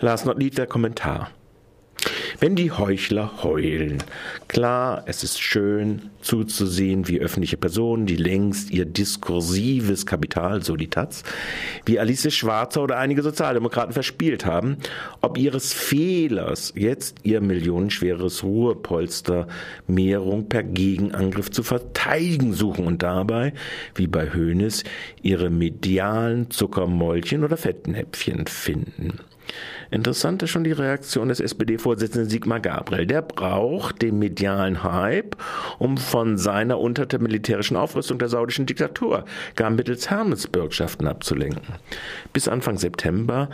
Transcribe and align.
Last 0.00 0.26
not 0.26 0.38
least 0.38 0.58
der 0.58 0.66
Kommentar. 0.66 1.30
Wenn 2.38 2.54
die 2.54 2.70
Heuchler 2.70 3.42
heulen. 3.42 4.02
Klar, 4.46 5.04
es 5.06 5.24
ist 5.24 5.40
schön 5.40 6.10
zuzusehen, 6.20 7.08
wie 7.08 7.20
öffentliche 7.20 7.56
Personen, 7.56 8.04
die 8.04 8.16
längst 8.16 8.70
ihr 8.70 8.84
diskursives 8.84 10.04
Kapital, 10.04 10.62
so 10.62 10.76
die 10.76 10.90
Taz, 10.90 11.22
wie 11.86 11.98
Alice 11.98 12.32
Schwarzer 12.34 12.82
oder 12.82 12.98
einige 12.98 13.22
Sozialdemokraten 13.22 13.94
verspielt 13.94 14.44
haben, 14.44 14.76
ob 15.22 15.38
ihres 15.38 15.72
Fehlers 15.72 16.74
jetzt 16.76 17.18
ihr 17.22 17.40
millionenschweres 17.40 18.44
Ruhepolster 18.44 19.46
Mehrung 19.86 20.48
per 20.48 20.62
Gegenangriff 20.62 21.50
zu 21.50 21.62
verteidigen 21.62 22.52
suchen 22.52 22.86
und 22.86 23.02
dabei, 23.02 23.54
wie 23.94 24.06
bei 24.06 24.34
Hoeneß, 24.34 24.84
ihre 25.22 25.48
medialen 25.48 26.50
Zuckermäulchen 26.50 27.44
oder 27.44 27.56
Fettnäpfchen 27.56 28.46
finden. 28.46 29.20
Interessant 29.90 30.42
ist 30.42 30.50
schon 30.50 30.64
die 30.64 30.72
Reaktion 30.72 31.28
des 31.28 31.40
SPD-Vorsitzenden 31.40 32.28
Sigmar 32.28 32.60
Gabriel. 32.60 33.06
Der 33.06 33.22
braucht 33.22 34.02
den 34.02 34.18
medialen 34.18 34.82
Hype, 34.82 35.36
um 35.78 35.96
von 35.96 36.38
seiner 36.38 36.80
unter 36.80 37.06
der 37.06 37.20
militärischen 37.20 37.76
Aufrüstung 37.76 38.18
der 38.18 38.28
saudischen 38.28 38.66
Diktatur 38.66 39.24
gar 39.54 39.70
mittels 39.70 40.10
Hermesbürgschaften 40.10 41.06
abzulenken. 41.06 41.76
Bis 42.32 42.48
Anfang 42.48 42.78
September 42.78 43.48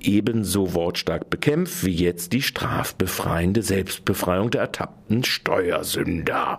ebenso 0.00 0.74
wortstark 0.74 1.30
bekämpft 1.30 1.84
wie 1.84 1.94
jetzt 1.94 2.32
die 2.32 2.42
strafbefreiende 2.42 3.62
Selbstbefreiung 3.62 4.50
der 4.50 4.62
ertappten 4.62 5.24
Steuersünder. 5.24 6.58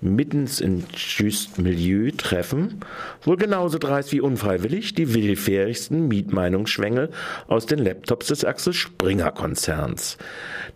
Mittens 0.00 0.60
in 0.60 0.84
Just 0.94 1.58
Milieu 1.58 2.10
treffen, 2.16 2.80
wohl 3.22 3.36
genauso 3.36 3.78
dreist 3.78 4.12
wie 4.12 4.20
unfreiwillig, 4.20 4.94
die 4.94 5.14
willfährigsten 5.14 6.08
Mietmeinungsschwängel 6.08 7.10
aus 7.48 7.66
den 7.66 7.78
Laptops 7.78 8.15
des 8.24 8.44
Axel 8.44 8.72
Springer 8.72 9.32
Konzerns, 9.32 10.16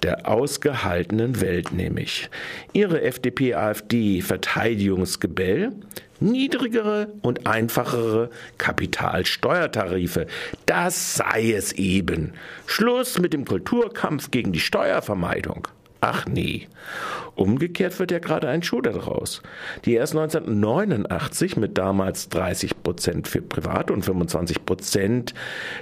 der 0.03 0.29
ausgehaltenen 0.29 1.41
Welt 1.41 1.73
nämlich. 1.73 2.29
Ihre 2.73 3.03
FDP-AfD-Verteidigungsgebell 3.03 5.73
niedrigere 6.21 7.09
und 7.23 7.47
einfachere 7.47 8.31
Kapitalsteuertarife. 8.59 10.27
Das 10.67 11.17
sei 11.17 11.53
es 11.53 11.73
eben. 11.73 12.35
Schluss 12.67 13.19
mit 13.19 13.33
dem 13.33 13.45
Kulturkampf 13.45 14.31
gegen 14.31 14.53
die 14.53 14.61
Steuervermeidung. 14.61 15.69
Ach 16.01 16.27
nee. 16.27 16.67
Umgekehrt 17.35 17.99
wird 17.99 18.11
ja 18.11 18.19
gerade 18.19 18.49
ein 18.49 18.63
Schuh 18.63 18.81
daraus. 18.81 19.43
Die 19.85 19.95
erst 19.95 20.17
1989 20.17 21.57
mit 21.57 21.79
damals 21.79 22.29
30 22.31 22.83
Prozent 22.83 23.29
für 23.29 23.43
Private 23.43 23.93
und 23.93 24.05
25 24.05 24.65
Prozent 24.65 25.35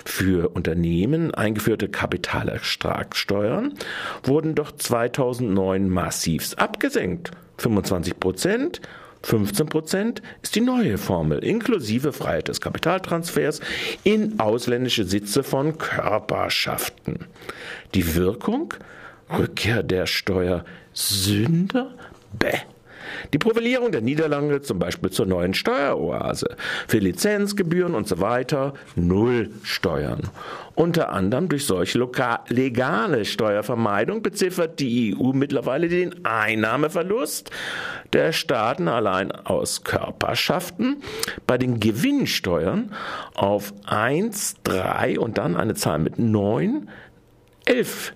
für 0.05 0.50
Unternehmen 0.50 1.34
eingeführte 1.34 1.88
Kapitalertragssteuern 1.88 3.75
wurden 4.25 4.55
doch 4.55 4.72
2009 4.72 5.88
massivst 5.88 6.58
abgesenkt. 6.58 7.30
25 7.58 8.20
Prozent 8.20 8.80
15 9.22 9.66
Prozent 9.66 10.22
ist 10.42 10.55
die 10.55 10.60
neue 10.60 10.97
Formel, 10.97 11.41
inklusive 11.41 12.12
Freiheit 12.12 12.47
des 12.47 12.60
Kapitaltransfers 12.60 13.60
in 14.05 14.38
ausländische 14.38 15.05
Sitze 15.05 15.42
von 15.42 15.77
Körperschaften. 15.77 17.27
Die 17.94 18.14
Wirkung? 18.14 18.75
Rückkehr 19.37 19.83
der 19.83 20.07
Steuersünder? 20.07 21.95
Bäh. 22.39 22.59
Die 23.33 23.39
Profilierung 23.39 23.93
der 23.93 24.01
Niederlande 24.01 24.62
zum 24.62 24.79
Beispiel 24.79 25.11
zur 25.11 25.27
neuen 25.27 25.55
Steueroase. 25.55 26.57
Für 26.87 26.98
Lizenzgebühren 26.98 27.95
und 27.95 28.09
so 28.09 28.21
weiter 28.21 28.75
null 28.97 29.51
Steuern. 29.62 30.31
Unter 30.75 31.11
anderem 31.11 31.49
durch 31.49 31.67
solche 31.67 31.99
legale 32.49 33.25
Steuervermeidung 33.25 34.23
beziffert 34.23 34.79
die 34.79 35.17
EU 35.17 35.33
mittlerweile 35.33 35.89
den 35.89 36.25
Einnahmeverlust 36.25 37.51
der 38.12 38.33
Staaten 38.33 38.89
allein 38.89 39.33
aus 39.33 39.84
Körperschaften 39.84 41.03
bei 41.47 41.59
den 41.59 41.81
Gewinnsteuern 41.81 42.94
auf 43.34 43.75
1, 43.87 44.56
3 44.65 45.19
und 45.19 45.37
dann 45.38 45.56
eine 45.56 45.75
Zahl 45.75 45.99
mit 45.99 46.19
9, 46.19 46.88
11 47.65 48.15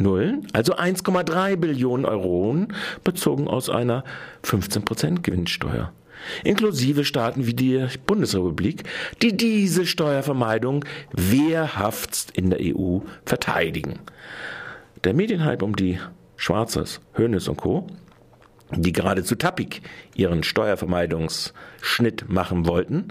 Nullen, 0.00 0.46
also 0.52 0.74
1,3 0.74 1.56
Billionen 1.56 2.06
Euro, 2.06 2.66
bezogen 3.04 3.48
aus 3.48 3.68
einer 3.68 4.04
15% 4.44 5.22
Gewinnsteuer. 5.22 5.92
Inklusive 6.44 7.04
Staaten 7.04 7.46
wie 7.46 7.54
die 7.54 7.86
Bundesrepublik, 8.06 8.84
die 9.22 9.36
diese 9.36 9.86
Steuervermeidung 9.86 10.84
wehrhaft 11.12 12.30
in 12.32 12.50
der 12.50 12.60
EU 12.60 13.00
verteidigen. 13.24 14.00
Der 15.04 15.14
Medienhype 15.14 15.64
um 15.64 15.76
die 15.76 15.98
Schwarzers, 16.36 17.00
Hönes 17.14 17.48
und 17.48 17.56
Co., 17.56 17.86
die 18.70 18.92
geradezu 18.92 19.34
tappig 19.34 19.80
ihren 20.14 20.42
Steuervermeidungsschnitt 20.42 22.28
machen 22.28 22.66
wollten, 22.66 23.08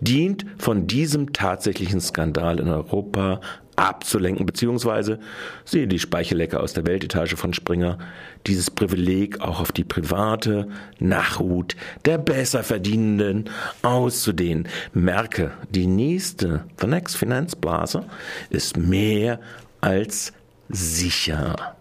dient 0.00 0.46
von 0.56 0.86
diesem 0.86 1.32
tatsächlichen 1.32 2.00
Skandal 2.00 2.60
in 2.60 2.68
Europa 2.68 3.40
abzulenken, 3.76 4.46
beziehungsweise 4.46 5.20
sehe 5.64 5.86
die 5.86 5.98
Speichellecke 5.98 6.60
aus 6.60 6.72
der 6.72 6.86
Weltetage 6.86 7.36
von 7.36 7.54
Springer 7.54 7.98
dieses 8.46 8.70
Privileg 8.70 9.40
auch 9.40 9.60
auf 9.60 9.72
die 9.72 9.84
private 9.84 10.68
Nachhut 10.98 11.76
der 12.04 12.18
Besserverdienenden 12.18 13.50
auszudehnen. 13.82 14.68
Merke, 14.92 15.52
die 15.70 15.86
nächste 15.86 16.64
The 16.80 16.86
Next 16.86 17.16
Finanzblase 17.16 18.04
ist 18.50 18.76
mehr 18.76 19.40
als 19.80 20.32
sicher. 20.68 21.74